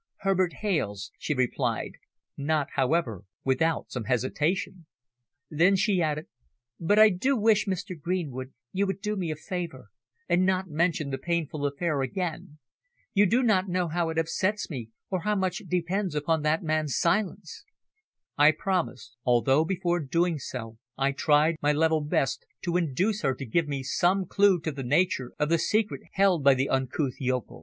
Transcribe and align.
"Herbert 0.21 0.53
Hales," 0.61 1.11
she 1.19 1.35
replied, 1.35 1.91
not, 2.35 2.69
however, 2.73 3.23
without 3.43 3.91
some 3.91 4.05
hesitation. 4.05 4.87
Then 5.51 5.75
she 5.75 6.01
added, 6.01 6.25
"But 6.79 6.97
I 6.97 7.09
do 7.09 7.37
wish 7.37 7.67
Mr. 7.67 7.95
Greenwood, 8.01 8.51
you 8.71 8.87
would 8.87 8.99
do 8.99 9.15
me 9.15 9.29
a 9.29 9.35
favour 9.35 9.91
and 10.27 10.43
not 10.43 10.67
mention 10.67 11.11
the 11.11 11.19
painful 11.19 11.67
affair 11.67 12.01
again. 12.01 12.57
You 13.13 13.27
do 13.27 13.43
not 13.43 13.67
know 13.69 13.89
how 13.89 14.09
it 14.09 14.17
upsets 14.17 14.71
me, 14.71 14.89
or 15.11 15.19
how 15.21 15.35
much 15.35 15.57
depends 15.67 16.15
upon 16.15 16.41
that 16.41 16.63
man's 16.63 16.97
silence." 16.97 17.63
I 18.39 18.53
promised, 18.53 19.15
although 19.23 19.63
before 19.63 19.99
doing 19.99 20.39
so 20.39 20.79
I 20.97 21.11
tried 21.11 21.57
my 21.61 21.73
level 21.73 22.01
best 22.01 22.43
to 22.63 22.75
induce 22.75 23.21
her 23.21 23.35
to 23.35 23.45
give 23.45 23.67
me 23.67 23.83
some 23.83 24.25
clue 24.25 24.59
to 24.61 24.71
the 24.71 24.81
nature 24.81 25.33
of 25.37 25.49
the 25.49 25.59
secret 25.59 26.01
held 26.13 26.43
by 26.43 26.55
the 26.55 26.69
uncouth 26.69 27.17
yokel. 27.19 27.59